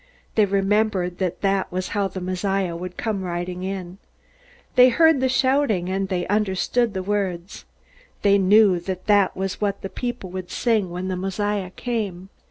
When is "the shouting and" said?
5.21-6.07